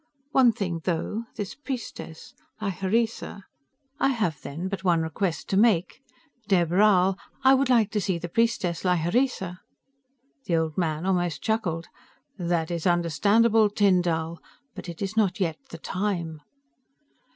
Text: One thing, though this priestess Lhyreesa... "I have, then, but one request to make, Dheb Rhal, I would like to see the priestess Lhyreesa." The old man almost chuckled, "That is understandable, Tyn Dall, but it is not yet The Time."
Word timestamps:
One 0.31 0.51
thing, 0.51 0.81
though 0.85 1.25
this 1.35 1.53
priestess 1.53 2.33
Lhyreesa... 2.59 3.43
"I 3.99 4.07
have, 4.07 4.41
then, 4.41 4.67
but 4.67 4.83
one 4.83 5.03
request 5.03 5.47
to 5.49 5.57
make, 5.57 6.01
Dheb 6.49 6.71
Rhal, 6.71 7.19
I 7.43 7.53
would 7.53 7.69
like 7.69 7.91
to 7.91 8.01
see 8.01 8.17
the 8.17 8.27
priestess 8.27 8.81
Lhyreesa." 8.81 9.59
The 10.45 10.55
old 10.55 10.75
man 10.75 11.05
almost 11.05 11.43
chuckled, 11.43 11.85
"That 12.35 12.71
is 12.71 12.87
understandable, 12.87 13.69
Tyn 13.69 14.01
Dall, 14.01 14.41
but 14.73 14.89
it 14.89 15.03
is 15.03 15.15
not 15.15 15.39
yet 15.39 15.57
The 15.69 15.77
Time." 15.77 16.41